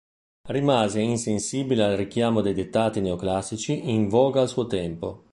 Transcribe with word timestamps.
Rimase 0.47 0.99
insensibile 0.99 1.83
al 1.83 1.95
richiamo 1.95 2.41
dei 2.41 2.55
dettati 2.55 3.01
neoclassici 3.01 3.91
in 3.91 4.09
voga 4.09 4.41
al 4.41 4.47
suo 4.49 4.65
tempo. 4.65 5.25